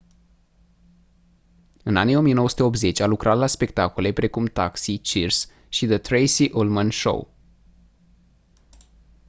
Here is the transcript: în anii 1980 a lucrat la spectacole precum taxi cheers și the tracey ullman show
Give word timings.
în 1.83 1.95
anii 1.95 2.15
1980 2.15 2.99
a 2.99 3.05
lucrat 3.05 3.37
la 3.37 3.47
spectacole 3.47 4.11
precum 4.11 4.45
taxi 4.45 4.97
cheers 4.97 5.49
și 5.69 5.85
the 5.85 5.97
tracey 5.97 6.51
ullman 6.53 6.89
show 6.89 7.33